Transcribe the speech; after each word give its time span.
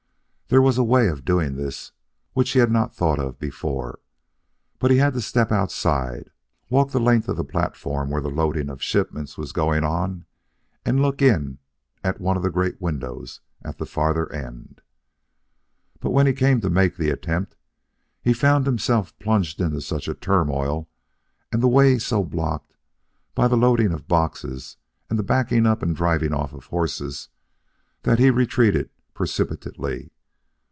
There 0.53 0.61
was 0.61 0.77
a 0.77 0.83
way 0.83 1.07
of 1.07 1.23
doing 1.23 1.55
this 1.55 1.91
of 1.91 1.93
which 2.33 2.51
he 2.51 2.59
had 2.59 2.69
not 2.69 2.93
thought 2.93 3.39
before. 3.39 3.99
He 4.85 4.97
had 4.97 5.13
but 5.13 5.19
to 5.19 5.25
step 5.25 5.49
outside, 5.49 6.29
walk 6.69 6.91
the 6.91 6.99
length 6.99 7.29
of 7.29 7.37
the 7.37 7.45
platform 7.45 8.09
where 8.09 8.19
the 8.19 8.29
loading 8.29 8.67
of 8.69 8.81
shipments 8.81 9.37
was 9.37 9.53
going 9.53 9.85
on, 9.85 10.25
and 10.83 11.01
look 11.01 11.21
in 11.21 11.59
at 12.03 12.19
one 12.19 12.35
of 12.35 12.43
the 12.43 12.49
great 12.49 12.81
windows 12.81 13.39
at 13.61 13.77
the 13.77 13.85
further 13.85 14.29
end. 14.29 14.81
But 16.01 16.09
when 16.09 16.27
he 16.27 16.33
came 16.33 16.59
to 16.59 16.69
make 16.69 16.97
the 16.97 17.11
attempt, 17.11 17.55
he 18.21 18.33
found 18.33 18.65
himself 18.65 19.17
plunged 19.19 19.61
into 19.61 19.79
such 19.79 20.09
a 20.09 20.13
turmoil 20.15 20.89
and 21.53 21.63
the 21.63 21.69
way 21.69 21.97
so 21.97 22.25
blocked 22.25 22.75
by 23.35 23.47
the 23.47 23.55
loading 23.55 23.93
of 23.93 24.09
boxes 24.09 24.75
and 25.09 25.17
the 25.17 25.23
backing 25.23 25.65
up 25.65 25.81
and 25.81 25.95
driving 25.95 26.33
off 26.33 26.51
of 26.51 26.65
horses 26.65 27.29
that 28.01 28.19
he 28.19 28.29
retreated 28.29 28.89
precipitately. 29.13 30.11